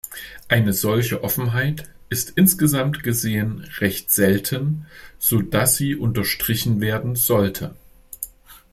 Eine 0.47 0.73
solche 0.73 1.23
Offenheit 1.23 1.87
ist 2.09 2.31
insgesamt 2.35 3.03
gesehen 3.03 3.59
recht 3.77 4.09
selten, 4.09 4.87
so 5.19 5.43
dass 5.43 5.75
sie 5.77 5.95
unterstrichen 5.95 6.81
werden 6.81 7.15
sollte. 7.15 7.75